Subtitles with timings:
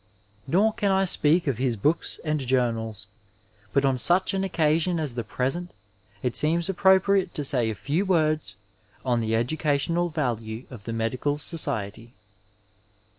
[0.47, 3.05] Nor can I speak of his books and journals,
[3.71, 5.69] but on such an occa sion as the present
[6.23, 8.55] it seems appropriate to say a few words
[9.05, 12.13] on the eduoationd value of the medical aooiety.